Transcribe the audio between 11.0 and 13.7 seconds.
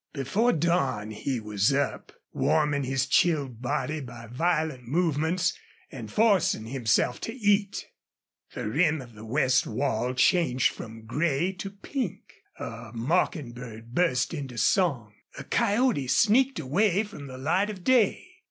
gray to pink. A mocking